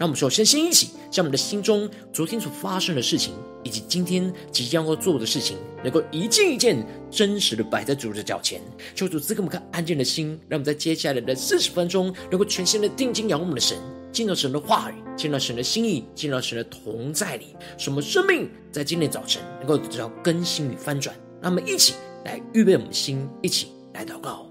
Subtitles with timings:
[0.00, 8.62] 让我们首先先一起将我们的心中昨天所发生的事情，以及今天即将要做的事情，能够一件一件真实的摆在主的脚前，
[8.94, 13.76] 求主赐给我们安静的心，让我们在接下来的四十分钟，能够全心的定睛仰望我们的神，
[14.10, 21.14] 进到神的话语，进到神的心意，进到神的同在里，使我们生命在今天早晨能够得到更新与翻转。
[21.42, 21.92] 让我们一起
[22.24, 24.49] 来预备我们的心，一起来祷告。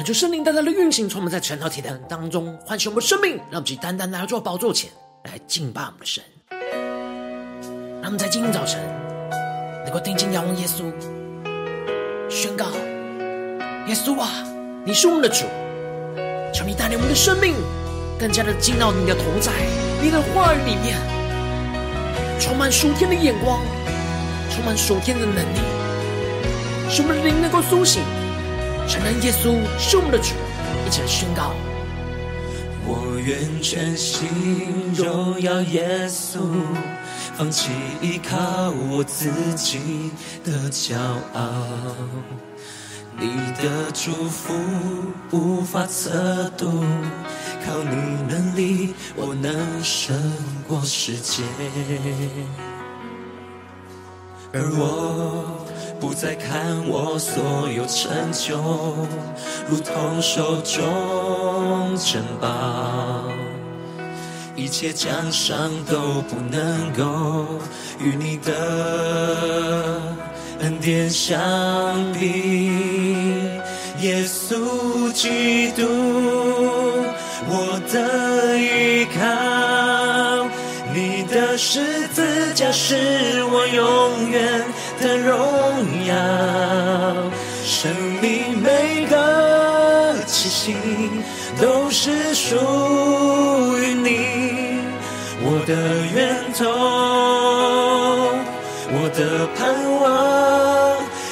[0.00, 4.90] 感谢圣灵带来的运行，从我们在晨祷祭坛当中唤醒我们生命，让我们去单单来到宝座前
[5.24, 6.24] 来敬拜我们的神。
[8.00, 8.80] 让我们在今天早晨
[9.84, 10.90] 能够定睛仰望耶稣，
[12.30, 12.64] 宣告：
[13.88, 14.42] 耶稣啊，
[14.86, 15.44] 你是我们的主，
[16.50, 17.54] 求你带领我们的生命
[18.18, 19.52] 更加的进到你的同在、
[20.00, 20.96] 你的话语里面，
[22.40, 23.60] 充满属天的眼光，
[24.50, 25.60] 充满属天的能力，
[26.88, 28.02] 使我们的灵能够苏醒。
[28.90, 30.34] 承认耶稣是我们的主，
[30.84, 31.52] 一起来宣告。
[32.84, 34.26] 我愿全心
[34.96, 36.40] 荣耀耶稣，
[37.36, 37.70] 放弃
[38.02, 38.36] 依靠
[38.90, 40.10] 我自己
[40.44, 40.96] 的骄
[41.34, 41.40] 傲。
[43.16, 43.28] 你
[43.62, 44.54] 的祝福
[45.30, 46.82] 无法测度，
[47.64, 47.94] 靠你
[48.28, 50.20] 能力，我能胜
[50.66, 51.44] 过世界。
[54.52, 55.69] 而我。
[56.00, 58.56] 不再看我所有成就，
[59.68, 62.48] 如同手中珍宝，
[64.56, 67.46] 一切奖赏都不能够
[67.98, 70.00] 与你的
[70.60, 71.38] 恩典相
[72.14, 72.70] 比。
[74.00, 75.82] 耶稣基督，
[77.46, 80.48] 我的依靠，
[80.94, 84.64] 你的十字架是我永远
[85.00, 85.36] 的荣
[86.06, 86.14] 耀，
[87.64, 87.90] 生
[88.20, 90.76] 命每个气息
[91.60, 92.54] 都是属
[93.78, 94.80] 于你，
[95.42, 95.72] 我的
[96.14, 96.68] 源头，
[98.92, 99.58] 我的盼
[100.00, 100.02] 望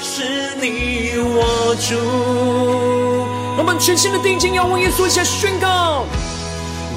[0.02, 1.94] 是你我主。
[3.58, 6.06] 我们全新的定睛要望耶稣，一下宣告。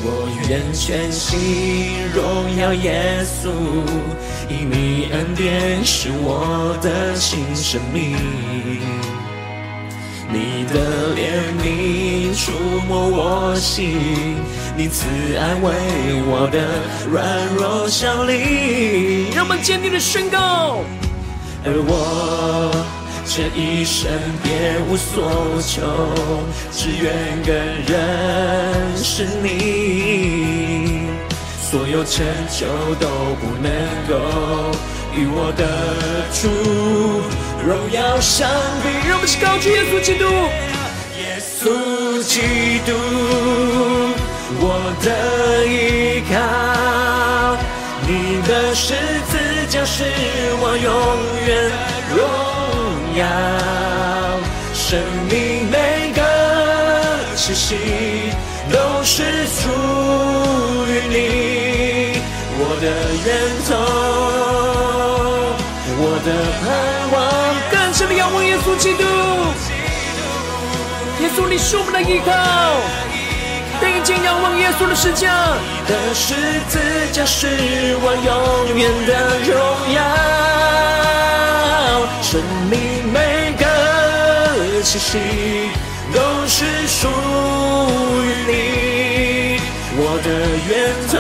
[0.04, 3.52] 我愿全心荣耀耶稣，
[4.50, 8.18] 因你恩典是我的新生命，
[10.28, 11.20] 你的怜
[11.62, 12.52] 悯触
[12.88, 14.36] 摸我心，
[14.76, 15.06] 你慈
[15.38, 15.72] 爱为
[16.26, 16.58] 我的
[17.12, 19.30] 软弱效力。
[19.36, 20.84] 让我们坚定的宣告，
[21.64, 23.01] 而我。
[23.34, 24.12] 这一生
[24.44, 25.24] 别无所
[25.62, 25.82] 求，
[26.70, 27.14] 只愿
[27.46, 27.56] 更
[27.88, 27.96] 认
[28.98, 31.08] 识你。
[31.64, 33.08] 所有成就都
[33.40, 33.72] 不能
[34.06, 34.16] 够
[35.16, 35.64] 与我的
[36.34, 36.50] 主
[37.66, 38.50] 荣耀相
[38.84, 38.90] 比。
[39.08, 40.26] 让我们高举耶稣基督，
[41.18, 42.36] 耶稣基
[42.86, 42.92] 督，
[44.60, 45.08] 我的
[45.66, 46.36] 依靠，
[48.06, 48.94] 你的十
[49.32, 50.04] 字架是
[50.60, 50.92] 我永
[51.48, 51.50] 远
[52.14, 52.20] 荣
[53.22, 53.28] 要
[54.74, 56.22] 生命每个
[57.36, 57.76] 气息
[58.72, 59.70] 都是属
[60.88, 61.16] 于你，
[62.58, 62.86] 我的
[63.26, 63.30] 源
[63.68, 63.70] 头，
[66.02, 66.30] 我的
[66.62, 66.66] 盼
[67.14, 67.16] 望。
[67.70, 69.04] 更深的仰望耶稣，基督。
[71.22, 72.30] 耶稣，你是我们的依靠，
[73.80, 75.28] 定睛仰望耶稣的十字架，
[75.88, 76.34] 的十
[76.68, 76.80] 字
[77.12, 77.48] 架是
[78.02, 79.10] 我永远的
[79.46, 79.54] 荣
[79.94, 80.02] 耀。
[82.32, 82.40] 生
[82.70, 82.80] 命
[83.12, 85.20] 每个气息
[86.14, 87.10] 都是属
[88.24, 89.60] 于你，
[89.98, 90.32] 我的
[90.66, 90.72] 源
[91.12, 91.14] 头，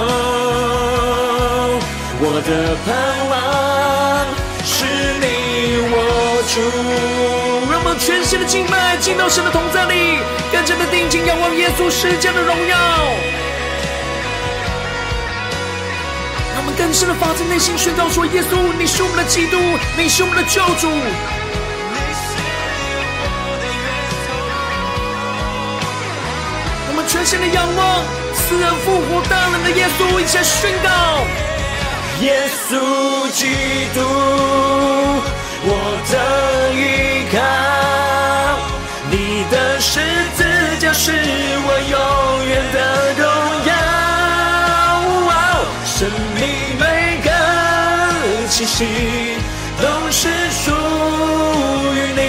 [2.21, 2.49] 我的
[2.85, 2.89] 盼
[3.27, 3.33] 望
[4.63, 4.71] 是
[5.19, 5.25] 你
[5.91, 5.95] 我
[6.47, 6.55] 主。
[7.99, 10.17] 全新的敬拜，进到神的同在里，
[10.49, 12.77] 更加的定睛仰望耶稣十字架的荣耀。
[16.77, 19.57] 更深的发自内心宣告说：耶稣，你是我们的基督，
[19.97, 20.87] 你是我们的救主。
[26.89, 28.03] 我们全心的仰望，
[28.33, 30.89] 死而复活大能的耶稣，一起来宣告：
[32.21, 32.77] 耶稣
[33.31, 33.47] 基
[33.93, 33.99] 督，
[35.63, 35.69] 我
[36.11, 36.13] 的
[36.73, 37.37] 依靠。
[39.09, 39.99] 你的十
[40.35, 40.43] 字
[40.79, 41.99] 架是我永
[42.47, 43.13] 远的，
[46.01, 46.41] 生命
[46.79, 46.83] 每
[47.21, 47.29] 个
[48.49, 48.77] 气息
[49.79, 50.73] 都是属
[51.93, 52.19] 于你，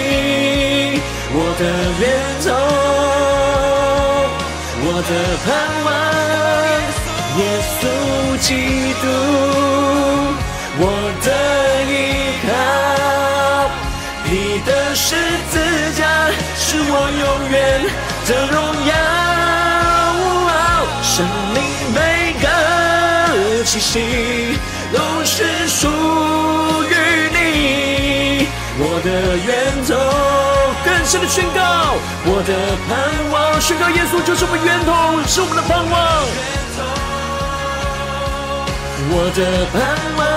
[1.33, 1.61] 我的
[1.99, 2.03] 源
[2.45, 2.47] 头，
[4.85, 5.11] 我的
[5.43, 5.49] 盼
[5.85, 5.89] 望，
[7.39, 7.41] 耶
[7.79, 7.81] 稣
[8.37, 8.47] 基
[9.01, 9.03] 督，
[10.77, 10.81] 我
[11.25, 11.27] 的
[11.89, 11.91] 依
[12.45, 12.47] 靠，
[14.25, 14.31] 你
[14.67, 15.01] 的十
[15.49, 15.53] 字
[15.97, 15.99] 架。
[16.55, 17.57] 是我永远
[18.27, 18.55] 的荣
[18.85, 18.93] 耀，
[21.01, 21.52] 生命
[23.73, 24.59] 气息
[24.93, 26.93] 都是属于
[27.33, 28.47] 你，
[28.77, 29.95] 我的源头，
[30.85, 32.53] 更深的宣告，我的
[32.87, 32.91] 盼
[33.31, 35.91] 望，宣告耶稣就是我们源头，是我们的盼望，
[39.09, 39.81] 我的盼
[40.17, 40.32] 望。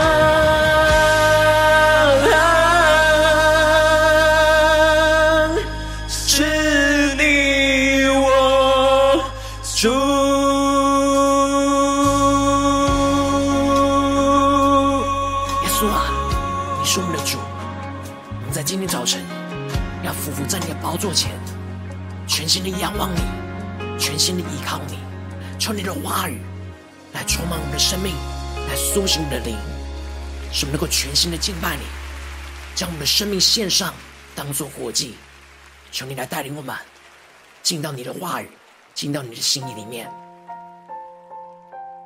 [27.76, 28.14] 的生命，
[28.70, 29.54] 来苏醒我们的灵，
[30.50, 31.82] 使我们能够全新的敬拜你，
[32.74, 33.92] 将我们的生命献上，
[34.34, 35.14] 当做活祭。
[35.92, 36.74] 求你来带领我们
[37.62, 38.50] 进到你的话语，
[38.94, 40.10] 进到你的心意里面。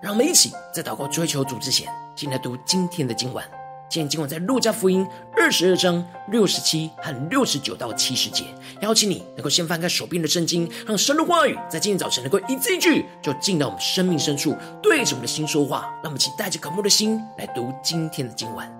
[0.02, 3.59] 让我们一起在祷告追求主之前，进来读今天的经文。
[3.90, 5.04] 今天今晚在路加福音
[5.36, 8.44] 二十二章六十七和六十九到七十节，
[8.82, 15.92] 邀请你能够先翻开手边的圣经，让神的话语在今天早晨能够一字一句就进到我们生命深处，对着我们的心说话。
[16.04, 18.79] 让我们请带着渴慕的心来读今天的经文。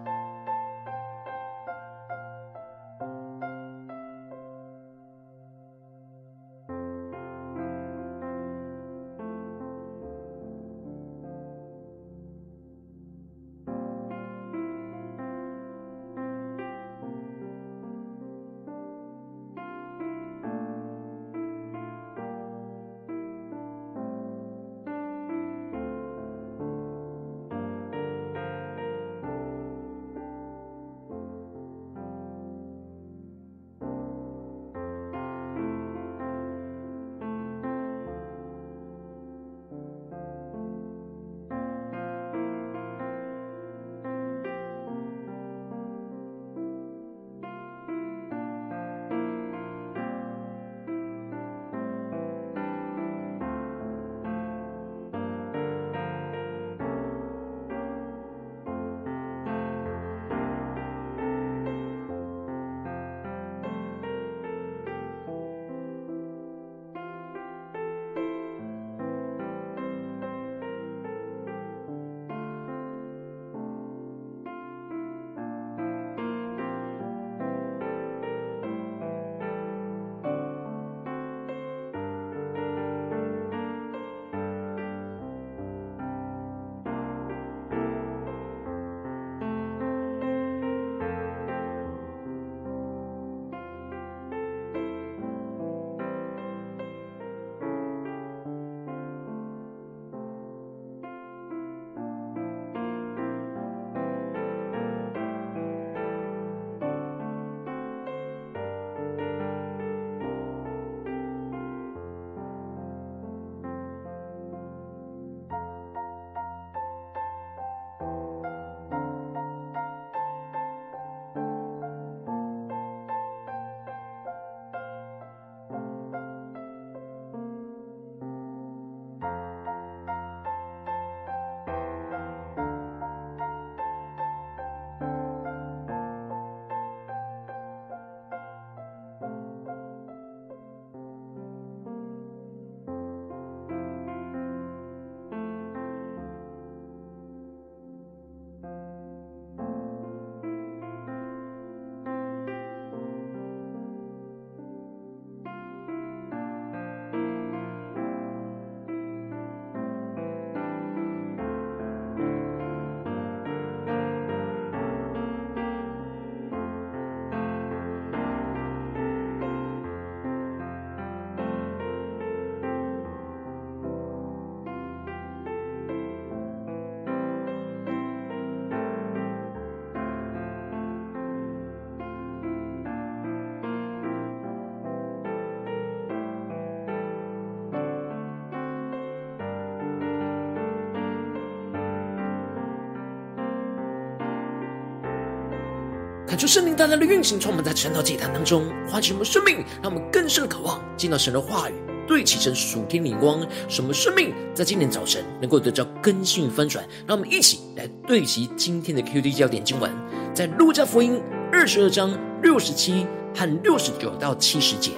[196.31, 201.73] 看出圣灵大大的运行，充满在晨祷祭坛当中，唤醒我们生命，让我们更深的渴望见到神的话语，
[202.07, 206.85] 对齐神属天灵光，什么生命在今天早晨能够得到更新翻转。
[207.05, 209.91] 让我们一起来对齐今天的 QD 焦点经文，
[210.33, 211.21] 在路加福音
[211.51, 214.93] 二十二章六十七和六十九到七十节，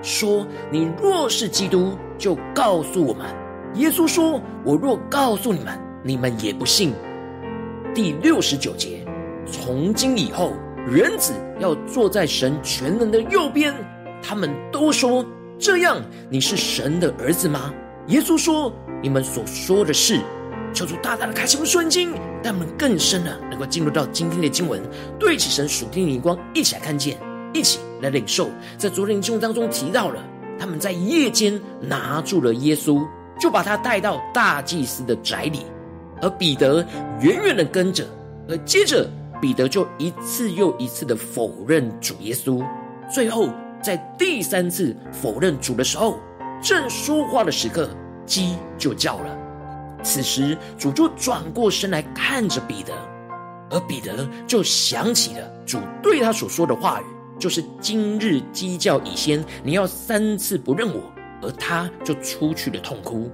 [0.00, 3.26] 说：“你若是基督，就告诉我们。”
[3.76, 6.94] 耶稣说：“我若告诉你们，你们也不信。”
[7.94, 9.04] 第六十九节，
[9.44, 10.54] 从今以后。
[10.88, 13.74] 人子要坐在神全能的右边，
[14.22, 15.24] 他们都说
[15.58, 17.72] ：“这样你是神的儿子吗？”
[18.08, 18.72] 耶稣说
[19.02, 20.20] ：“你们所说的是。”
[20.72, 22.08] 求主大大的开启我们瞬间，
[22.42, 24.80] 让我们更深的能够进入到今天的经文，
[25.18, 27.18] 对起神属天的灵光，一起来看见，
[27.52, 28.48] 一起来领受。
[28.78, 30.24] 在昨天的经文当中提到了，
[30.58, 33.04] 他们在夜间拿住了耶稣，
[33.40, 35.66] 就把他带到大祭司的宅里，
[36.22, 36.86] 而彼得
[37.20, 38.04] 远远的跟着，
[38.48, 39.08] 而接着。
[39.40, 42.64] 彼得就一次又一次的否认主耶稣，
[43.12, 43.48] 最后
[43.82, 46.18] 在第三次否认主的时候，
[46.62, 47.88] 正说话的时刻，
[48.26, 49.36] 鸡就叫了。
[50.02, 52.92] 此时主就转过身来看着彼得，
[53.70, 57.04] 而彼得就想起了主对他所说的话语，
[57.38, 61.00] 就是今日鸡叫已先，你要三次不认我。
[61.42, 63.30] 而他就出去了痛哭。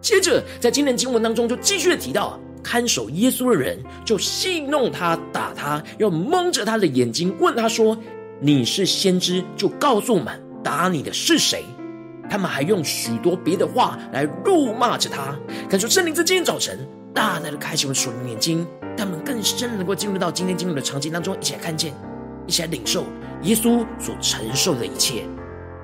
[0.00, 2.38] 接着在今天经文当中就继续的提到。
[2.62, 7.96] 看守耶稣的人就戏弄他，打他，又蒙着他的眼睛，问他说
[8.40, 11.64] ：“你是先知，就告诉我们，打你的是谁？”
[12.30, 15.36] 他们还用许多别的话来辱骂着他。
[15.68, 16.78] 感受圣灵在今天早晨
[17.12, 18.64] 大大的开启我们属灵眼睛，
[18.96, 21.92] 他们更深能够进入到今天经文的场景当中，一起来看见，
[22.46, 23.04] 一起来领受
[23.42, 25.24] 耶稣所承受的一切。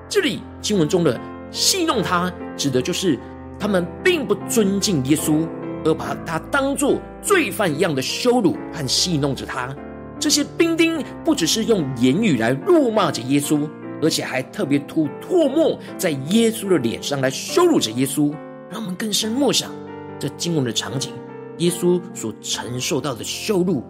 [0.07, 1.19] 这里经文中的
[1.51, 3.19] 戏弄他，指的就是
[3.59, 5.45] 他们并不尊敬耶稣。
[5.85, 9.75] 而把他当作罪犯一样的羞辱和戏弄着他。
[10.19, 13.69] 这些兵丁不只是用言语来辱骂着耶稣，
[14.01, 18.33] 而且还特别吐唾沫在耶稣的脸上来羞辱着耶稣。
[18.69, 19.71] 让我们更深默想
[20.19, 21.13] 这经文的场景，
[21.59, 23.83] 耶稣所承受到的羞辱。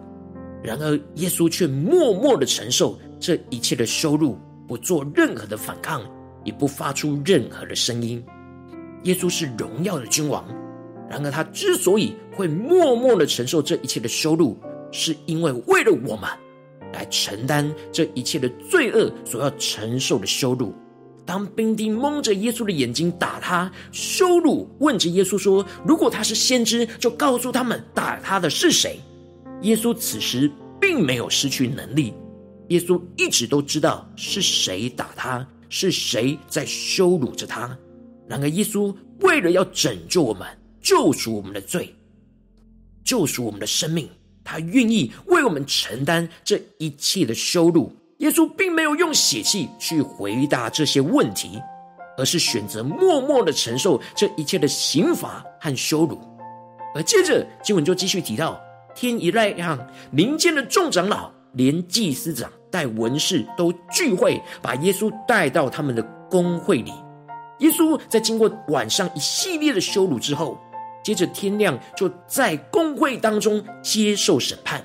[0.62, 6.02] 然而，耶稣却默默的承受这一切的羞辱，不做任何的反抗，
[6.44, 8.22] 也不发出任何的声音。
[9.04, 10.44] 耶稣是荣耀的君王。
[11.10, 14.58] 然而，他之所以会默默的承受这一切的羞辱，
[14.92, 16.28] 是因为为了我们
[16.92, 20.74] 来承担这一切的罪恶所要承受的羞辱。
[21.24, 28.98] 当兵丁蒙着耶稣的眼睛打他，羞辱，问着耶稣说：“如果他是先知，就告诉他们打他的是谁。”
[29.62, 30.50] 耶稣此时
[30.80, 32.14] 并没有失去能力，
[32.68, 37.76] 耶稣一直都知道是谁打他，是谁在羞辱着他。
[38.26, 40.46] 然而，耶稣为了要拯救我们。
[40.88, 41.94] 救赎我们的罪，
[43.04, 44.08] 救赎我们的生命，
[44.42, 47.94] 他愿意为我们承担这一切的羞辱。
[48.20, 51.60] 耶稣并没有用血气去回答这些问题，
[52.16, 56.18] 而是选择默默的承受这一切的刑罚和羞辱。
[56.94, 58.58] 而接着经文就继续提到，
[58.94, 59.78] 天一亮，
[60.10, 66.94] 民间的众长老连祭司长带文士都聚会，把耶稣带到他们的公会里。
[67.58, 70.58] 耶稣在经过晚上一系列的羞辱之后。
[71.08, 74.84] 接着天亮，就在公会当中接受审判。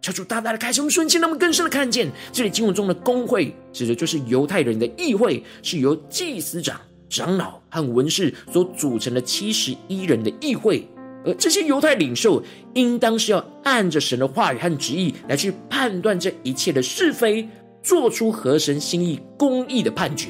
[0.00, 10.84] 求主大大的开启我们瞬间，让我们更深的看见，这里经文中的公会，指的就是犹太人的议会，是由祭司长、长老和文士所组成的七十一人的议会。
[11.24, 12.42] 而这些犹太领袖，
[12.74, 17.48] 应当是要按着神的话语和旨意来去判断这一切的是非，
[17.84, 20.26] 做出合神心意、公义的判决。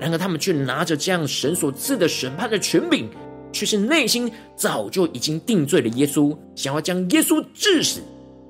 [0.00, 3.08] 然而，他们却拿着这样神所赐的审判的权柄。
[3.54, 8.00] 却是内心早就已经定罪了耶稣，想要将耶稣治死。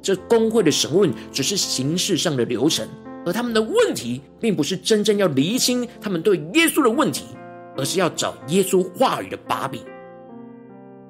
[0.03, 2.89] 这公会的审问只是形式上的流程，
[3.25, 7.25] 而他们的问题并不是真正要厘清他们对耶稣的问题，
[7.77, 9.81] 而是要找耶稣话语的把柄。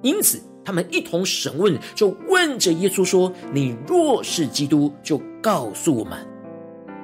[0.03, 6.19] 因此，他们一同审问，就问着耶稣说：“你若是基督，就告诉我们。”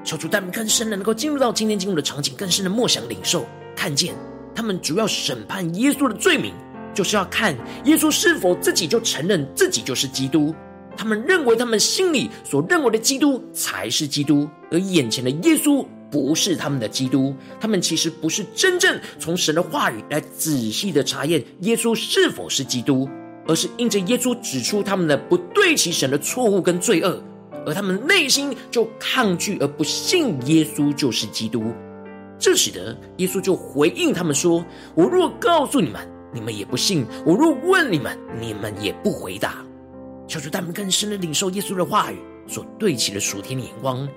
[0.05, 3.45] 求主带领更深的能够进入到今天进入的场景，更深的默想领受，
[3.75, 4.15] 看见
[4.55, 6.55] 他们主要审判耶稣的罪名。
[6.95, 10.55] 就是要看耶稣是否自己就承认自己就是基督。
[10.97, 17.35] 他们认为他们心里所认为的基督才是基督，而眼前的耶稣不是他们的基督。
[17.59, 23.09] 他们其实不是真正从神的话语来仔细的查验耶稣是否是基督，
[23.47, 27.23] 而是因着耶稣指出他们的不对齐神的错误跟罪恶，
[27.65, 31.73] 而他们内心就抗拒而不信耶稣就是基督。
[32.39, 34.63] 这使得耶稣就回应他们说
[34.95, 36.01] ：“我若告诉你们。”
[36.33, 39.65] 你们也不信，我若问你们，你们也不回答。
[40.29, 44.09] 求主带我们更深的领受耶稣的话语，所对齐的属天的眼光。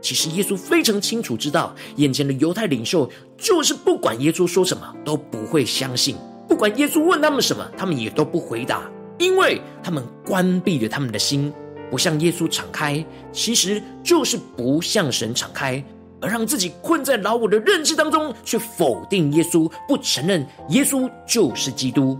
[0.00, 6.16] 其实耶稣非常清楚知道，眼前的犹太领袖就是不管耶稣说什么都不会相信，
[6.48, 11.52] 不管耶稣问他们什么，他们也都不回答，因为他们关闭了他们的心，
[11.90, 15.84] 不向耶稣敞开，其实就是不向神敞开，
[16.20, 22.18] 而让自己困在老我的认知当中，去否定耶稣，不承认耶稣就是基督。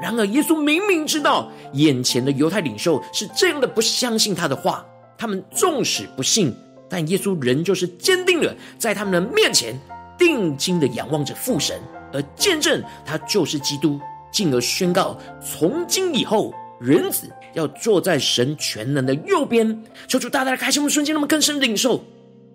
[0.00, 4.84] 然而，耶稣明明知道眼前的犹太领袖是这样的不相信他的话，
[5.16, 6.54] 他们纵使不信。
[6.88, 9.78] 但耶稣仍旧是坚定了，在他们的面前
[10.18, 11.80] 定睛的仰望着父神，
[12.12, 13.98] 而见证他就是基督，
[14.30, 19.82] 进而宣告：从今以后，人子要坐在神全能的右边。
[20.06, 22.04] 求主大大的开启我们瞬间，那么更深领受，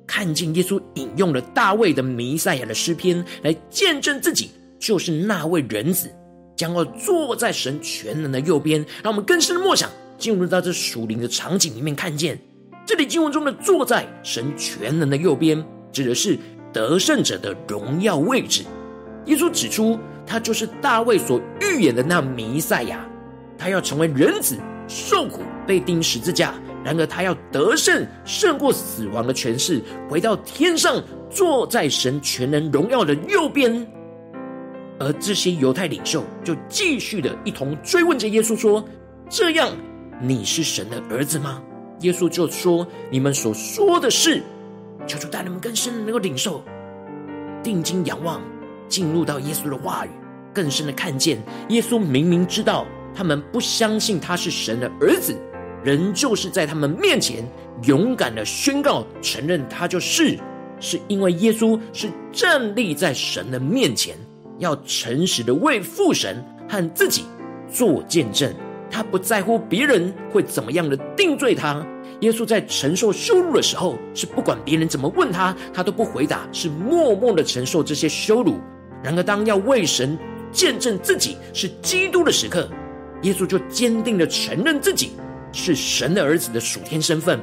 [0.10, 6.10] 看见耶稣引用了大卫的弥赛亚的诗篇，来见证自己就是那位人子，
[6.56, 8.84] 将要坐在神全能的右边。
[9.04, 12.40] 让我们更深的默想，进入到这属灵的场景里面，看见。
[12.88, 16.36] 这里经文中的坐在神全能的右边，指的是
[16.74, 18.64] 得胜者的荣耀位置。
[19.28, 23.08] 耶稣指出，他就是大卫所预言的那弥赛亚，
[23.60, 26.56] 他要成为人子，受苦，被钉十字架。
[26.84, 33.86] 然而，他要得胜，胜过死亡的权势，回到天上，坐在神全能荣耀的右边。
[35.00, 38.84] 而这些犹太领袖就继续的一同追问着耶稣说
[39.30, 39.72] ：“这样，
[40.22, 41.62] 你是神的儿子吗？”
[42.02, 44.42] 耶稣就说：“你们所说的是，
[45.06, 46.64] 求主带你们更深的能够领受，
[47.62, 48.42] 定睛仰望，
[48.88, 50.10] 进入到耶稣的话语，
[50.54, 55.36] 更深的看见耶稣明明知道他们不相信他是神的儿子，
[55.84, 57.44] 仍旧是在他们面前
[57.84, 60.38] 勇敢的宣告承认他就是，
[60.80, 64.16] 是因为耶稣是站立在神的面前，
[64.58, 67.24] 要诚实的为父神和自己
[67.72, 68.54] 做见证。”
[68.92, 71.86] 他不在乎别人会怎么样的定罪他。
[72.22, 78.56] 耶稣在承受羞辱的时候，是不管别人怎么问他，他都不回答，是默默的承受这些羞辱。
[79.04, 80.18] 然而，当要为神
[80.52, 82.68] 见证自己是基督的时刻，
[83.22, 85.12] 耶稣就坚定的承认自己
[85.52, 87.40] 是神的儿子的属天身份。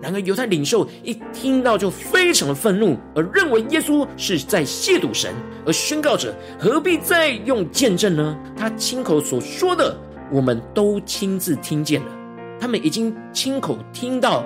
[0.00, 5.34] 然而，犹太领袖一听到就非常的愤怒，而认为耶稣是在亵渎神，
[5.66, 8.38] 而宣告着何必再用见证呢？
[8.56, 9.96] 他亲口所说的。
[10.30, 12.06] 我们都亲自听见了，
[12.60, 14.44] 他们已经亲口听到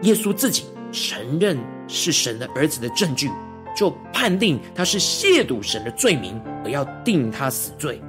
[0.00, 3.30] 耶稣自己承认是神的儿子的证据，
[3.76, 8.00] 就判定他是亵渎神的罪名，而要定他死罪。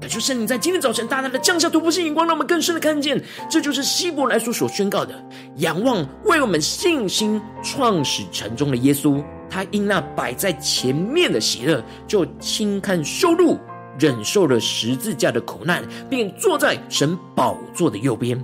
[0.00, 5.14] 感谢圣灵在今天早晨大大的降下突破性眼光，让我们更深的看见，这就是希伯来书所宣告的：
[5.56, 13.58] 仰望为我们信心创始成终的耶稣，他因那摆在前面的喜乐，就轻看羞辱。
[13.98, 18.42] 忍受了十字架的苦难，并坐在神宝座的右边。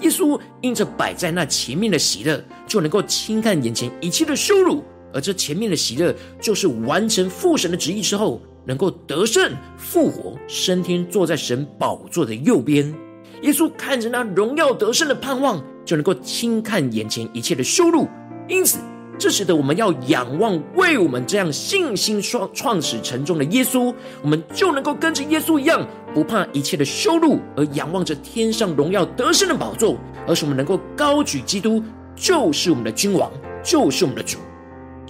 [0.00, 4.84] 耶稣因着摆在那前面的喜乐，就能够轻看眼前一切的羞辱。
[5.12, 12.94] 而这前面的喜乐，就是完成父神的旨意之后，能够得胜、复活、升天，坐在神宝座的右边。
[13.42, 18.06] 耶稣看着那荣耀得胜的盼望，就能够轻看眼前一切的羞辱。
[18.48, 18.78] 因此，
[19.18, 29.96] 这使得我们要仰望为我们这样信心创创始成重的耶稣，我们就能够跟着耶稣一样，不怕一切的羞辱，而仰望着天上荣耀得胜的宝座，
[30.26, 31.82] 而是我们能够高举基督，
[32.14, 33.30] 就是我们的君王，
[33.64, 34.36] 就是我们的主。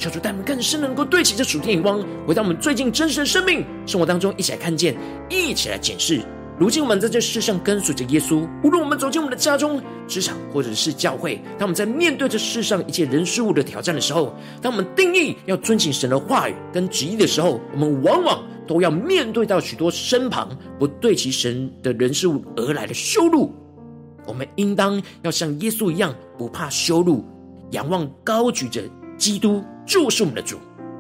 [0.01, 4.97] 求主带我们更深能够对齐这属天眼光，回到我们最近真实的生命生活当中，一起来看见，
[5.29, 6.23] 一起来检视。
[6.59, 23.55] 如今我们在这世上跟随着耶稣，无论我们走进我们的家中、职场或者是教会，当我们在面对这世上一切人事物的挑战的时候，当我们定义要遵行神的话语跟旨意的时候，我们往往都要面对到许多身旁不对齐神的人事物而来的羞辱。
[24.27, 27.23] 我们应当要像耶稣一样，不怕羞辱，
[27.73, 28.83] 仰望高举着
[29.17, 30.57] 基督就是我们的主。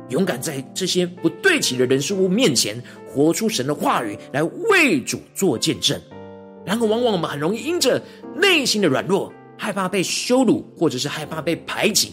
[0.08, 5.96] 勇敢在这些不对齐的人事物面前，活出神的话语来为主做见证。
[6.66, 8.02] 然而，往往我们很容易因着
[8.34, 12.12] 内心的软弱，害怕被羞辱，或者是害怕被排挤，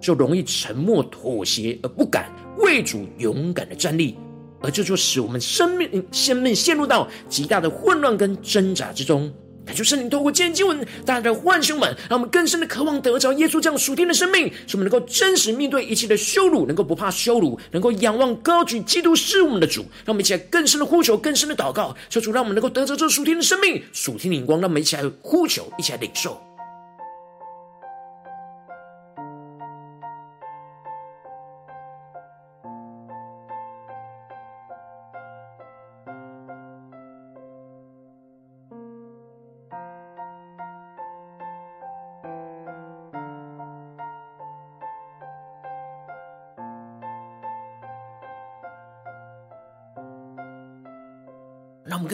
[0.00, 4.16] 就容易沉默妥协，而不敢为主勇敢的站立。
[4.60, 9.32] 而这就使我们生命生命陷入到极大的混乱跟挣扎之中。
[9.66, 19.82] 感谢圣灵透过今天经文，大家的唤醒们，让我们更深的渴望得着耶稣这样属天的生命，使我们能够真实面对一切的羞辱，能够不怕羞辱，能够仰望高举基督是我们的主。
[20.04, 26.40] 让我们一起来更深的呼求，更深的祷告，求主让我们能够得着这属天的生命，属天的眼光，让我们一起来呼求，一起来领受。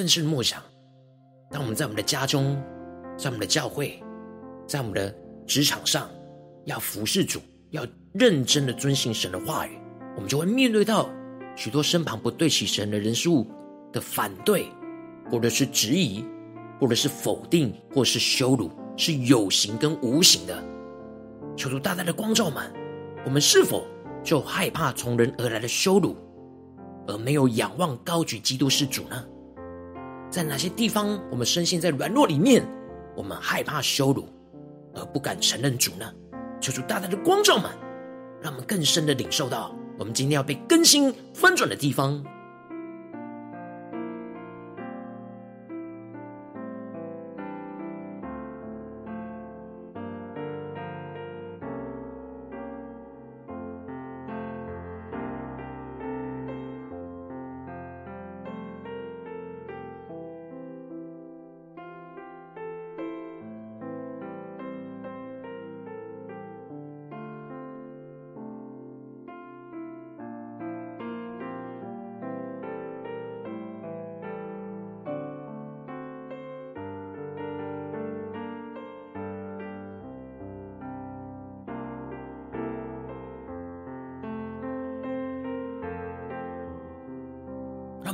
[0.03, 0.61] 更深默想，
[1.49, 2.61] 当我们在我们的家中，
[3.17, 4.03] 在我们的教会，
[4.67, 5.15] 在我们的
[5.47, 6.11] 职场上，
[6.65, 7.39] 要服侍主，
[7.71, 9.79] 要认真的遵行神的话语，
[10.17, 11.09] 我们就会面对到
[11.55, 13.47] 许多身旁不对起神的人事物
[13.93, 14.67] 的反对，
[15.31, 16.25] 或者是质疑，
[16.81, 20.65] 或者是否定，或是羞辱，是有形跟无形的。
[21.57, 22.73] 求主大大的光照们，
[23.25, 23.87] 我们是否
[24.25, 26.17] 就害怕从人而来的羞辱，
[27.07, 29.29] 而没有仰望高举基督是主呢？
[30.33, 32.67] 在哪些地方，我们深陷在软弱里面，
[33.15, 34.27] 我们害怕羞辱，
[34.95, 36.11] 而不敢承认主呢？
[36.59, 37.71] 求主大大的光照们，
[38.41, 42.25] 让我们更深的领受到，我们今天要被更新翻转的地方。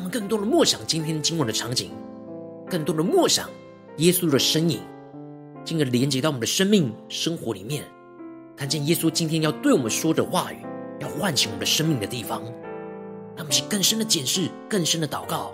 [0.09, 1.91] 更多的默想今天今晚的场景，
[2.69, 3.49] 更多的默想
[3.99, 4.81] 耶稣的身影，
[5.65, 7.85] 进而连接到我们的生命生活里面，
[8.57, 10.57] 看见耶稣今天要对我们说的话语，
[11.01, 12.43] 要唤醒我们的生命的地方，
[13.37, 15.53] 让我们去更深的检视，更深的祷告。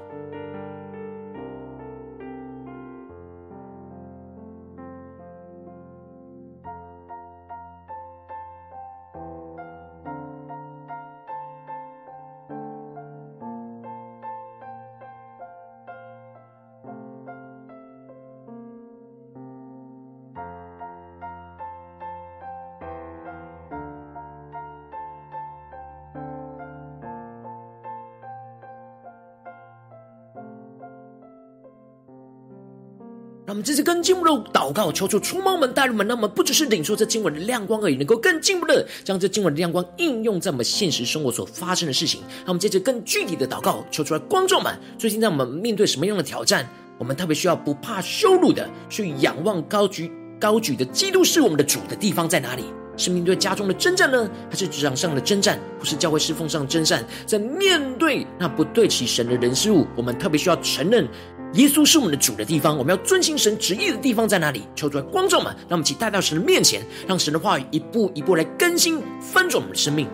[33.46, 42.22] 让我们这次更进一步的祷告，求主出猫门带入门，让我们不只是领受这经文的亮光而已，能够更进步的将这经文的亮光应用在我们现实生活所发生的事情。
[42.38, 46.66] 让我们接着更具体的祷告，求出来，观众们，最近在我们面对什么样的挑战？
[46.96, 52.64] 我们特别需要不怕羞辱的去仰望高举高举的基督是我们的主的地方在哪里？
[52.96, 57.04] 是面对家中的征战呢，还是职场上的征战，或是教会侍奉上的征战？
[57.26, 61.06] 在面对那不对齐神的人事物，我们特别需要承认。
[61.54, 64.62] 耶稣是我们的主的地方，我们要遵行神旨意的地方在哪里？
[64.74, 70.08] 求主来光照们，让我们一起带到神的面前，让神的话语一步一步来更新翻转我们的生命。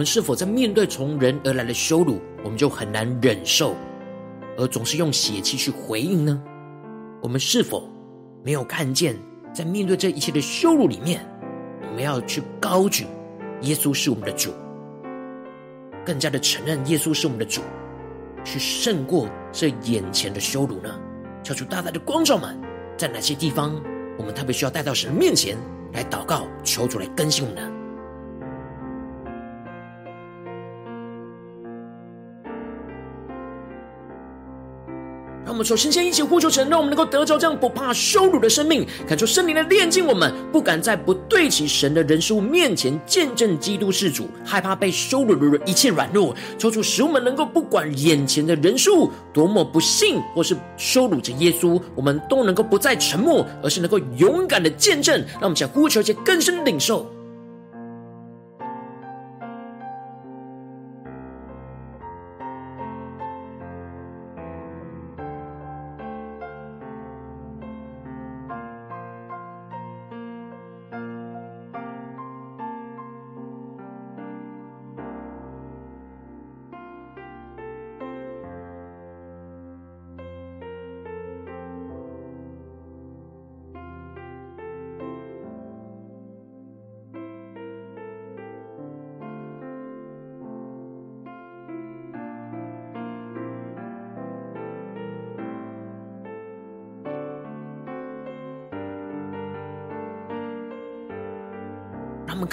[0.00, 3.76] 我们是否在面对从人而来的羞辱，我们就很难忍受，
[4.56, 6.42] 而总是用血气去回应呢？
[7.20, 7.86] 我们是否
[8.42, 9.14] 没有看见，
[9.52, 11.20] 在面对这一切的羞辱里面，
[11.86, 13.04] 我们要去高举
[13.60, 14.54] 耶稣是我们的主，
[16.02, 17.60] 更加的承认耶稣是我们的主，
[18.42, 20.98] 去胜过这眼前的羞辱呢？
[21.42, 22.58] 求主大大的光照们，
[22.96, 23.78] 在哪些地方，
[24.16, 25.58] 我们特别需要带到神面前
[25.92, 27.79] 来祷告，求主来更新我们呢？
[35.60, 40.06] 们首先先一起呼求神，让我们能够得着这样不怕羞辱的生命，感受圣灵的炼净。
[40.06, 55.20] 我们不敢在不对齐神的人事物面前见证基督是主，害怕被羞辱的一切软弱，求主使我们能够不管眼前的人事物多么不幸或是羞辱着耶稣，我们都能够不再沉默，而是能够勇敢的见证。
[55.32, 57.06] 让我们想呼求一些更深的领受。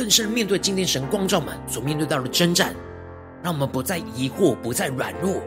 [0.07, 2.73] 更深面对今天神光照们所面对到的征战，
[3.43, 5.41] 让我们不再疑惑，不再软弱，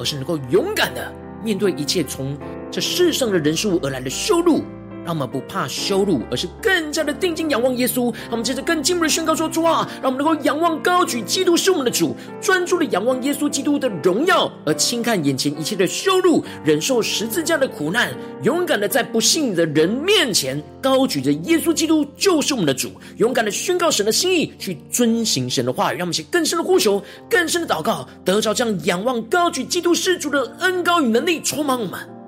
[0.00, 2.36] 而是能够勇敢的面对一切从
[2.72, 4.64] 这世上的人事物而来的羞辱。
[5.04, 8.12] 让我们不怕羞辱，而是更加的定睛仰望耶稣。
[8.22, 25.96] 让我们接着更进一步的宣告说：主啊，让我们能够仰望高举基督是我们的主，专注的仰望耶稣基督的荣耀，而轻看眼前一切的羞辱，忍受十字架的苦难，勇敢的在不信的人面前高举着耶稣基督就是我们的主，勇敢的宣告神的心意，去遵行神的话语。
[25.96, 32.19] 让我们写更深的呼求，更深的祷告，得着这样仰望高举基督是主的恩膏与能力充满我们。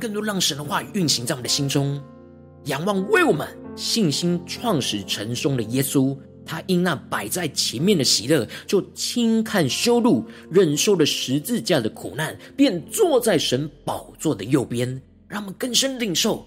[0.00, 2.02] 更多让神的话语运行在我们的心中，
[2.64, 15.00] 仰望为我们信心创始成终的耶稣，他因那摆在前面的喜乐，就轻看羞辱，忍受了十字架的苦难，便坐在神宝座的右边。
[15.28, 16.46] 让我们更深领受，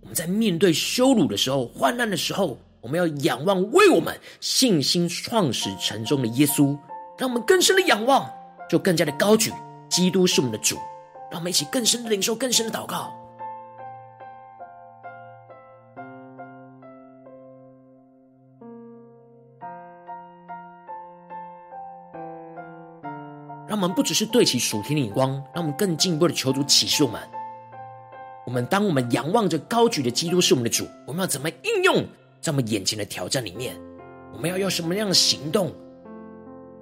[0.00, 6.76] 我们在面对羞辱的时候、患难的时候，我们要仰望为我们信心创始成终的耶稣。
[7.16, 8.28] 让我们更深的仰望，
[8.68, 9.52] 就更加的高举
[9.88, 10.76] 基督是我们的主。
[11.34, 13.12] 让我们一起更深的领受，更深的祷告。
[23.66, 27.20] 让我们不只是对齐属天的眼光，让我们更进一步的求主启示我们。
[28.46, 32.06] 我们当我们仰望着高举的基督是我们的主，我们要怎么应用
[32.40, 33.74] 在我们眼前的挑战里面？
[34.32, 35.74] 我们要用什么样的行动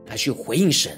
[0.08, 0.94] 来去回应神？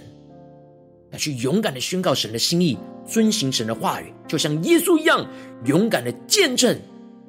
[1.12, 2.76] 来去勇敢的宣告神的心意？
[3.06, 5.26] 遵行神的话语，就像耶稣一样
[5.64, 6.78] 勇敢的见证，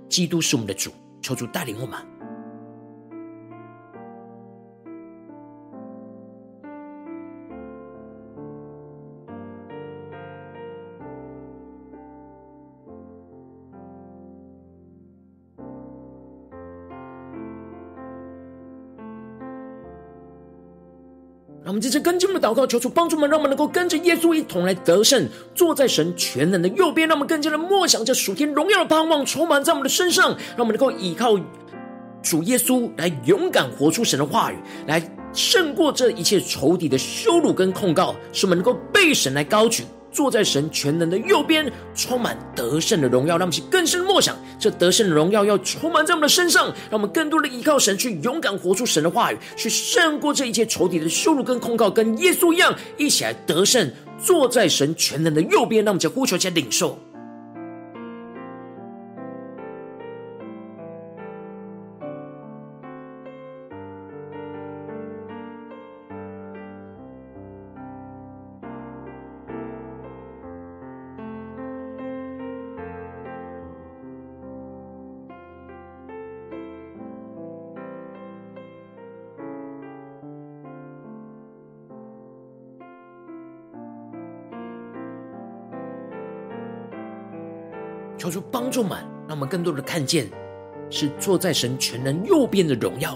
[0.10, 0.92] 基督是我们的主。
[1.22, 2.15] 求主带领我们。
[21.76, 27.06] 我们接着跟进我们的祷告，求主帮助我们，让我们能够跟着耶稣一同来得胜，坐在神全能的右边。
[27.06, 31.38] 让我们更加的默想着属天荣耀的盼望充满在我们的身上，让我们能够依靠
[32.24, 34.56] 主耶稣来勇敢活出神的话语，
[34.88, 39.84] 来胜过这一切仇敌的羞辱跟控告，使我们能够被神来高举。
[40.16, 53.92] 坐在神全能的右边，充满得胜的荣耀，让我们去更深的默想，这得胜的荣耀要充满在我们的身上，让我们更多的依靠神，去勇敢活出神的话语，去胜过这一切仇敌的羞辱跟控告，跟耶稣一样，一起来得胜。
[54.18, 56.98] 坐在神全能的右边，让我们就呼求，起来领受。
[88.66, 88.98] 帮助们，
[89.28, 90.28] 让我们更多的看见，
[90.90, 93.16] 是坐在神全能右边的荣耀，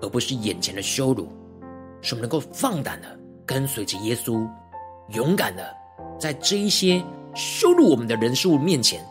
[0.00, 1.26] 而不是眼前的羞辱。
[2.02, 4.48] 使我们能够放胆的跟随着耶稣，
[5.08, 5.74] 勇敢的
[6.20, 7.02] 在这一些
[7.34, 9.04] 羞辱我们的人事物面前，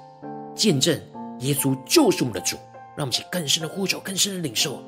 [0.56, 0.98] 见证
[1.40, 2.56] 耶稣就是我们的主。
[2.96, 4.82] 让我们去更深的呼求，更深的领受。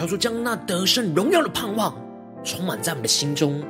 [0.00, 1.94] 求主将那得胜荣耀的盼望
[2.42, 3.62] 充满在我们的心中，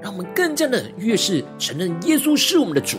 [0.00, 2.96] 让我们更加的越是承认耶稣是我们的主，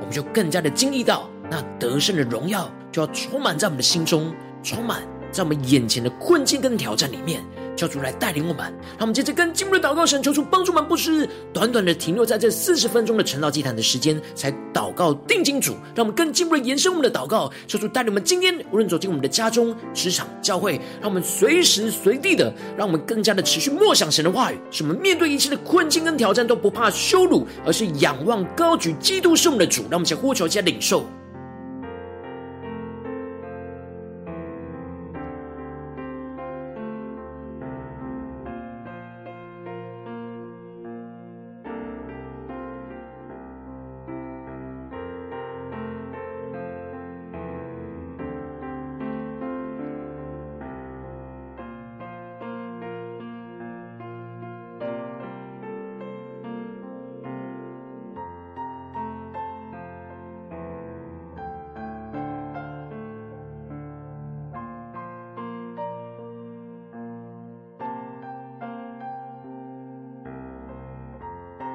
[0.00, 5.00] 我们就更加的经历到那得胜的荣耀就要充满在我们的心中，充满
[5.30, 7.40] 在我们眼前的困境跟挑战里面，
[7.78, 8.66] 求主来带领我们。
[8.98, 29.82] 让我们接着跟进入的祷告神，求主帮助我们，不是短短的停留在这四十分钟的晨祷祭坛的时间才祷告定金主，让我们更进一步的延伸我们的祷告，求主带领我们今天无论走进我们的家中、职场、教会，让我们随时随地的，让我们更加的持续默想神的话语，使我们面对一切的困境跟挑战都不怕羞辱，而是仰望高举基督是我们的主。
[29.82, 31.04] 让我们先呼求一下领受。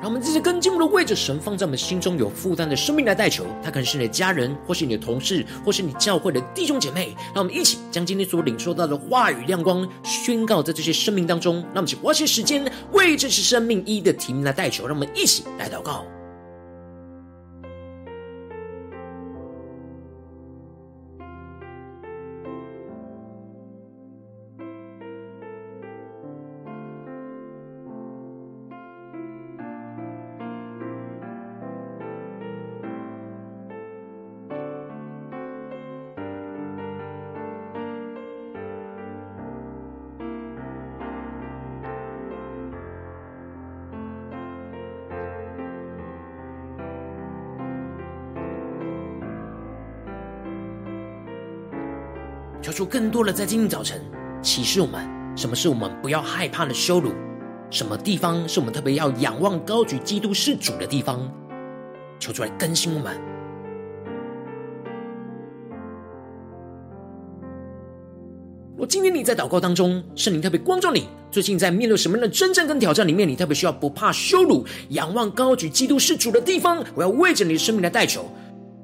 [0.03, 7.15] 让我们这些跟进的位置神放在我们心中有负担的生命来代求，他可能是你的家人，或是你的同事，或是你教会的弟兄姐妹。
[7.33, 11.63] 让我们一起将今天所领受到的话语亮光宣告在这些生命当中。
[11.73, 14.85] 那么，请花些时间为这些生命一一的提名来代求。
[14.85, 16.03] 让我们一起来祷告。
[52.85, 54.01] 更多的在今天早晨
[54.41, 57.11] 启示我们，什么是我们不要害怕的羞辱？
[57.69, 61.31] 什么地方是我们特别要仰望高举基督是主的地方？
[62.19, 63.19] 求出来更新我们。
[68.77, 78.29] 我今天你在祷告当中，圣灵特别光照你，最近在面对什么样的征战跟挑战里面，你特别需要不怕羞辱，仰望高举基督是主的地方，我要为着你的生命来代求。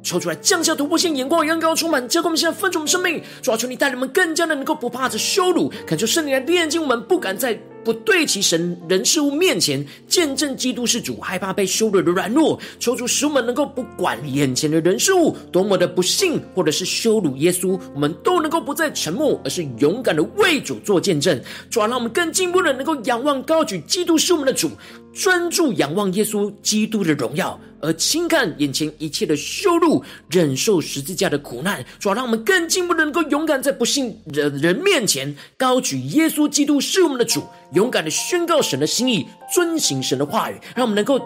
[0.02, 3.22] 抽出来，降下突破性眼光，让高充满，教给我们现在分出我们生命。
[3.42, 12.60] 主啊，求你带领我们更加的能够不怕这羞辱，恳求圣灵来炼净我们，不敢在不对齐神人事物面前见证基督是主，害怕被羞辱的软弱。
[12.80, 21.40] 求主使我们能够不管眼前的人事物多么的不幸，或者是羞辱耶稣，我们都能够不再沉默，而是勇敢的为主做见证。
[21.70, 24.72] 主啊，让我们更进步的能够仰望高举基督是我们的主，
[25.20, 27.60] 专注仰望耶稣基督的荣耀。
[27.82, 37.44] 而轻看眼前一切的羞辱，忍受十字架的苦难，主要让我们更进一步能够勇敢在不信的人面前高举耶稣基督是我们的主，
[37.74, 41.20] 勇敢的宣告神的心意，遵行神的话语，让我们能够。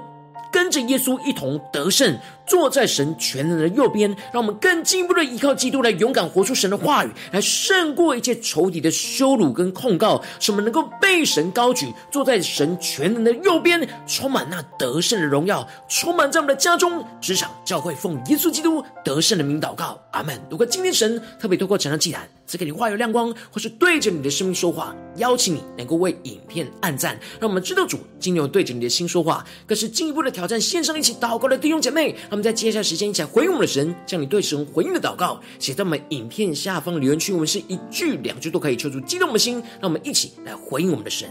[0.52, 2.16] 跟着耶稣一同得胜，
[2.46, 20.40] 坐在神全能的右边，让我们更进一步的依靠基督来勇敢活出神的话语，来胜过一切仇敌的羞辱跟控告，使我们能够被神高举，坐在神全能的右边，充满那得胜的荣耀，充满在我们的家中、职场、教会，奉耶稣基督得胜的名祷告，阿门。
[20.50, 32.14] 如果今天神特别透过这场祭坛，赐给你话语亮光，或是对着你的生命说话，邀请你能够为影片按赞，让我们知道主今天有对着你的心说话，更是进一步的挑战线上一起祷告的弟兄姐妹。
[32.24, 41.30] 让我们在接下来时间一起来回应我们的神，将你对神回应的祷告写在我们影片下方留言区，我们是一句两句都可以求出激动我们的心，让我们一起来回应我们的神。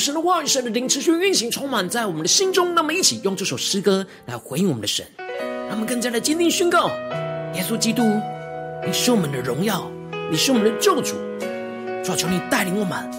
[0.00, 2.74] 神的话语，神的灵持续运行，充满在我们的心中。
[2.74, 5.06] 那么，一起用这首诗歌来回应我们的神，
[5.68, 6.88] 让我们更加的坚定宣告：
[7.54, 8.02] 耶稣基督，
[8.86, 9.88] 你是我们的荣耀，
[10.30, 11.16] 你是我们的救主。
[12.02, 13.10] 主，求你带领我们，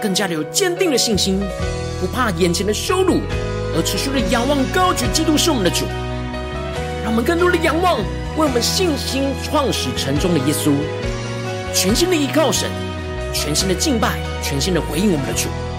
[0.00, 1.38] 更加的有坚定的信心，
[2.00, 3.20] 不怕眼前的羞辱，
[3.76, 5.84] 而持续的仰望高举基督是我们的主。
[7.04, 7.98] 让我们更多的仰望，
[8.38, 10.72] 为我们信心创始成终的耶稣，
[11.74, 12.70] 全新的依靠神。
[13.34, 15.48] 全新的敬拜，全新的回应我们的主，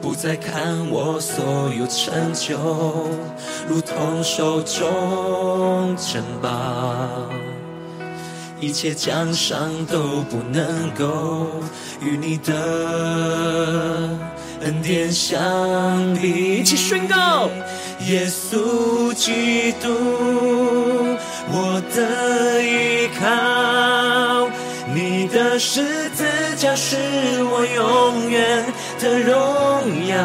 [0.00, 1.44] 不再看我所
[1.78, 2.56] 有成就，
[3.66, 6.50] 如同手中珍宝，
[8.60, 11.46] 一切奖赏都不能够
[12.02, 14.10] 与你的
[14.62, 16.58] 恩典相比。
[16.58, 17.48] 一起宣告：
[18.06, 19.88] 耶稣基督，
[21.50, 23.24] 我的依靠。
[24.94, 26.24] 你的十字
[26.56, 26.96] 架是
[27.42, 28.64] 我永远
[29.04, 29.36] 的荣
[30.06, 30.16] 耀，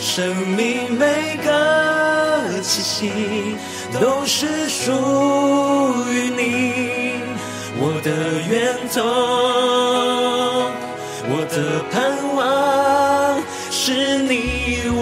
[0.00, 3.56] 生命每个气息
[4.00, 4.90] 都是属
[6.10, 7.12] 于你，
[7.78, 8.10] 我的
[8.50, 9.04] 源头，
[11.30, 11.56] 我的
[11.92, 11.94] 盼
[12.34, 15.00] 望是你我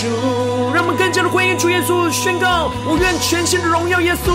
[0.00, 0.72] 主。
[0.72, 4.30] 让我们更加的回应主耶稣，宣告：我愿全心的荣耀耶稣。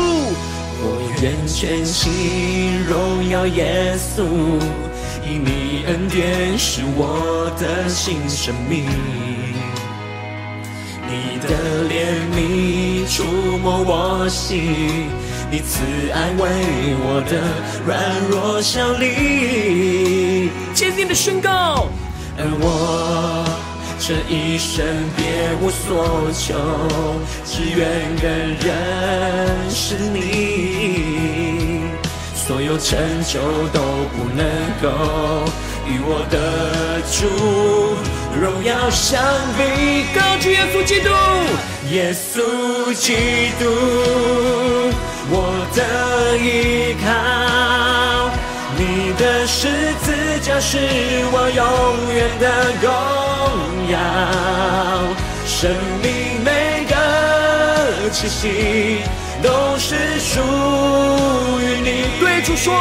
[0.80, 4.26] 我愿全心荣耀耶稣，
[5.30, 8.86] 因你恩典是我的新生命，
[11.06, 11.50] 你的
[11.90, 11.92] 怜
[12.34, 13.24] 悯触
[13.58, 15.10] 摸我心，
[15.52, 17.34] 你慈爱为我的
[17.86, 18.00] 软
[18.30, 21.90] 弱效力，坚定的宣告，
[22.38, 23.46] 而我。
[24.00, 24.86] 这一生
[25.18, 25.26] 别
[25.60, 26.56] 无所求，
[27.44, 28.30] 只愿更
[28.64, 31.47] 认识你。
[32.48, 33.42] 所有成就
[33.74, 33.82] 都
[34.16, 34.46] 不能
[34.82, 34.88] 够
[35.86, 37.28] 与我的主
[38.40, 39.22] 荣耀相
[39.58, 40.06] 比。
[40.16, 41.10] 高举耶稣基督，
[41.92, 43.68] 耶稣基督，
[45.30, 45.36] 我
[45.76, 47.06] 的依靠。
[48.78, 49.68] 你的十
[50.02, 50.78] 字架是
[51.34, 51.62] 我永
[52.16, 52.46] 远的
[52.82, 52.90] 荣
[53.92, 53.96] 耀，
[55.46, 55.70] 生
[56.02, 59.02] 命每个气息
[59.42, 60.40] 都是属
[61.60, 61.90] 于你。
[62.20, 62.74] 对主说，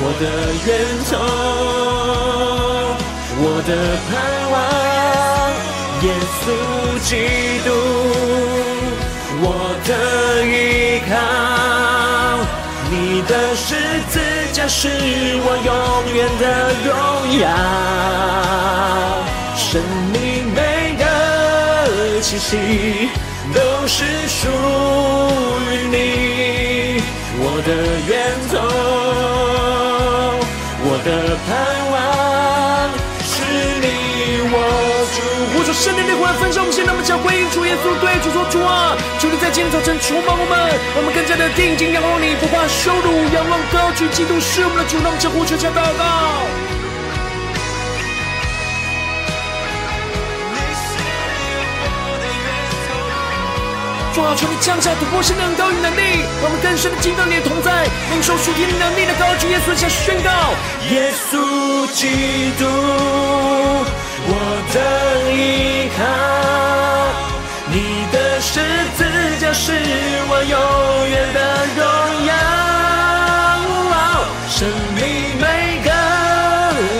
[0.00, 0.24] 我的
[0.66, 0.68] 源
[1.08, 1.12] 头，
[3.40, 3.70] 我的
[4.08, 4.12] 盼
[4.52, 4.54] 望，
[6.02, 6.04] 耶
[6.40, 6.44] 稣
[7.04, 7.10] 基
[7.64, 7.68] 督，
[9.42, 9.46] 我
[9.86, 9.90] 的
[10.44, 10.52] 依
[11.08, 11.12] 靠，
[12.90, 12.92] 你
[13.28, 13.68] 的十
[14.10, 14.14] 字
[14.52, 14.56] 架。
[14.66, 15.70] 是我永
[16.14, 16.44] 远的
[16.86, 16.88] 荣
[17.38, 17.44] 耀，
[19.54, 19.62] 生
[20.10, 20.16] 命
[22.24, 22.56] 气息
[23.52, 24.48] 都是属
[25.68, 27.02] 于你，
[27.36, 27.68] 我的
[28.08, 28.56] 源头，
[30.80, 31.52] 我的盼
[31.92, 31.94] 望
[33.28, 33.44] 是
[33.76, 33.84] 你
[34.48, 34.56] 我
[35.12, 35.20] 主。
[35.52, 40.56] 我说圣灵的火焚烧我们现在，我们将回应主耶稣，对主说主啊，求你在今天早晨触摸我们，
[40.96, 46.73] 我们更加的定睛仰望你，不怕羞辱，仰望高举基督是我们的主，让我们将呼求加祷告。
[54.14, 59.48] 主啊，求你降下突破性的恩膏与能力，我们更深的经历你的同在，领受属天能力的高举。
[59.50, 60.30] 耶稣下宣告：
[60.94, 62.06] 耶稣基
[62.56, 62.64] 督，
[64.30, 64.32] 我
[64.70, 64.78] 的
[65.34, 66.06] 依靠，
[67.74, 68.60] 你的十
[68.96, 69.02] 字
[69.40, 69.72] 架是
[70.30, 70.54] 我永
[71.10, 71.38] 远的
[71.74, 71.82] 荣
[72.30, 72.32] 耀，
[74.48, 75.02] 生命
[75.42, 75.90] 每个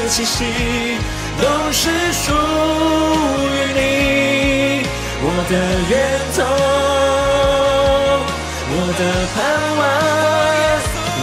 [0.08, 0.98] 气息
[1.40, 2.34] 都是属
[3.54, 4.82] 于你，
[5.22, 5.54] 我的
[5.88, 5.94] 源
[6.36, 6.93] 头。
[8.96, 9.00] 的
[9.34, 9.36] 盼
[9.76, 9.82] 望，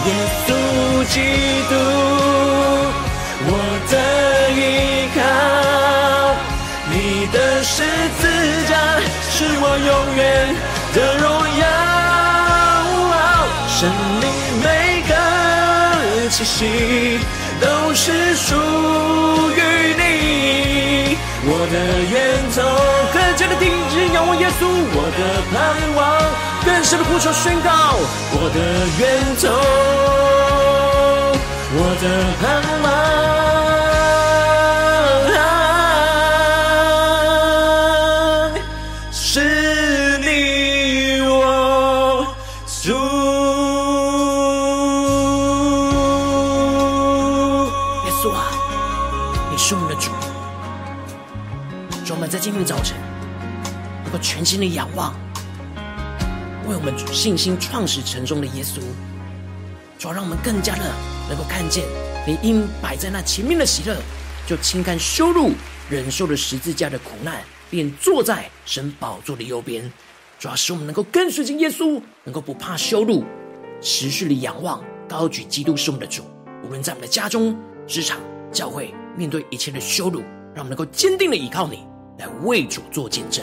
[0.04, 0.08] 耶
[0.46, 0.48] 稣
[1.08, 1.16] 基
[1.70, 1.72] 督，
[3.48, 3.50] 我
[3.90, 3.94] 的
[4.52, 5.20] 依靠，
[6.90, 6.92] 你
[7.32, 7.82] 的十
[8.20, 8.22] 字
[8.68, 8.70] 架
[9.30, 10.20] 是我永远
[10.92, 11.24] 的荣
[11.60, 11.64] 耀，
[13.68, 13.80] 生
[14.20, 14.24] 命
[14.62, 14.66] 每
[15.08, 15.10] 个
[16.28, 16.58] 气息
[23.62, 25.20] 定睛仰望耶稣，我的
[25.52, 25.54] 盼
[25.94, 26.00] 望。
[26.64, 27.70] 更深的呼求宣告，
[28.34, 28.58] 我的
[28.98, 29.02] 源
[29.38, 29.46] 头，
[31.78, 32.04] 我的
[32.40, 32.42] 盼
[32.82, 32.86] 望，
[54.52, 55.14] 心的仰望。
[56.68, 58.80] 为我们信心创始成终的耶稣，
[59.98, 60.82] 主要让我们更加的
[61.26, 61.86] 能够看见
[62.26, 63.96] 你因摆在那前面的喜乐，
[64.46, 65.52] 就轻看羞辱，
[65.88, 67.40] 忍受了十字架的苦难，
[67.70, 69.90] 便坐在神宝座的右边。
[70.38, 73.24] 主要使我们能够跟随着耶稣，能够不怕羞辱，
[73.80, 76.24] 持续的仰望、高举基督是我们的主。
[76.62, 78.20] 无论在我们的家中、职场、
[78.52, 80.20] 教会，面对一切的羞辱，
[80.54, 81.86] 让我们能够坚定的依靠你，
[82.18, 83.42] 来为主做见证。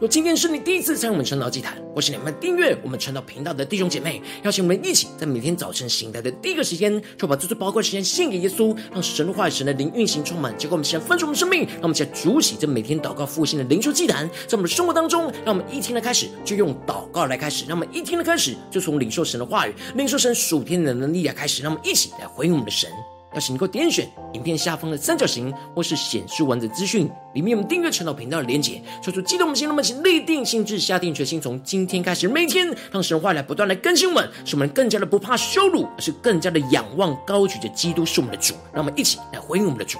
[0.00, 22.88] 若今天是你第一次参与我们晨祷祭坛，或是你们订阅我们晨祷频道的弟兄姐妹，邀请我们一起在每天早晨醒来的第一个时间，就把这最宝贵的时间献给耶稣，让神的话语、神的灵运行充满，结果我们现在分出我们生命，让我们现在主起这每天祷告复兴的灵修祭坛，在我们的生活当中，让我们一天的开始就用祷告来开始，让我们一天的开始就从领受神的话语、领受神属天的能力来开始，让我们一起来回应我们的神。
[23.34, 38.54] 要是能够点选影片下方的三角形，或是显示完整资讯里面有订阅陈老频道的连结，说出激动的心，那么请立定心志，下定决心，从今天开始，每天让神话来不断来更新我们，使我们更加的不怕羞辱，而是更加的仰望高举着基督是我们的主。
[38.72, 39.98] 让我们一起来回应我们的主。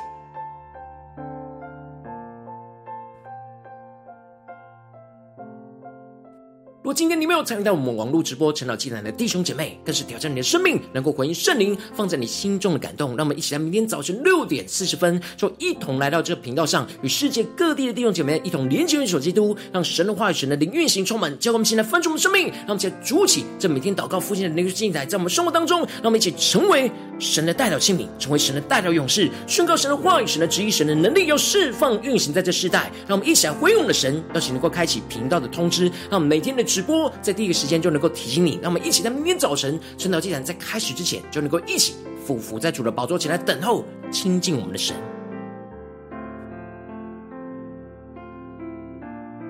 [6.89, 13.15] 如果今天你没有参与到我们网络直播晨祷祭坛的弟兄姐妹，更是挑战你的生命，能够回应圣灵放在你心中的感动。
[13.15, 32.91] 让我们一起在明天早晨六点四十分，就一同来到这个频道上，与世界各地的弟兄姐妹一同连接、元首基督，让神的话语、神的灵运行充满，教我们现在分出我们生命，让我们一起来筑起这每天祷告复兴的灵修祭坛，在我们生活当中，让我们一起成为神的代表器皿，成为神的代表勇士，宣告神的话语、神的旨意、神的能力，要释放运行在这世代。
[33.07, 36.65] 让我们一起来回应我们的神，邀请能够开启频道的通知，让我们每天的。
[36.79, 44.95] 直播在第一个时间就能够提醒你，让我们一起在明天早晨晨祷祭坛在开始之前，就能够一起俯伏在主的宝座前来等候亲近我们的神。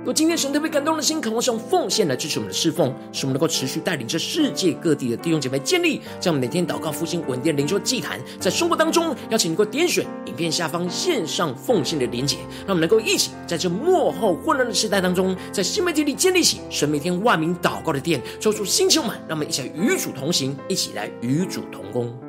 [0.05, 22.28] 若今天神特别感动的心，渴望是用奉献来支持我们的侍奉，使我们能够持续带领这世界各地的弟兄姐妹建立这样每天祷告复兴稳定灵修祭坛，在生活当中，邀请你能够点选影片下方线上奉献的连结，让我们能够一起在这幕后混乱的时代当中，在新媒体里建立起神每天万名祷告的殿，抽出星球满，让我们一起来与主同行，一起来与主同工。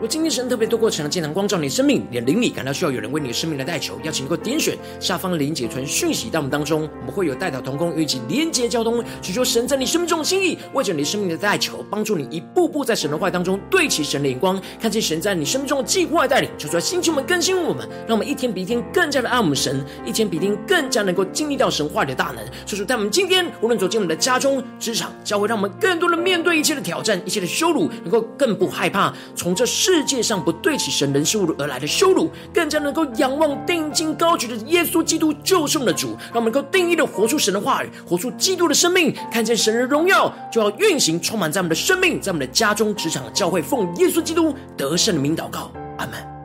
[0.00, 22.36] 如今天神特别透过晨祷祭坛光照你生命，你的灵里感到需要有人为你的生命来代求，邀请你能够点选下方的连结传讯息到我们当中，我们会有代祷同工与其连结交通，祈求神在你生命中的心意，为着你生命的代求，帮助你一步步在神的话当中对齐神的眼光，看见神在你生命中的计划带领，求主来兴起我们更新我们，让我们一天比一天更加的爱我们神，一天比一天更加能够经历到神话里的大能。
[22.64, 29.12] 求主在我们今天无论走进我们的家中、职场、教会，让我们更多的面对一切的挑战、一切的羞辱，能够更不害怕。
[29.34, 46.37] 从这世界上不对起神人事物而来的羞辱，更加能够仰望定睛高举的耶稣基督救赎的主，让我们能够定义的活出神的话语，活出基督的生命，看见神的荣耀就要运行充满在我们的生命，在我们的家中、职场、教会，奉耶稣基督得胜的名祷告，阿门。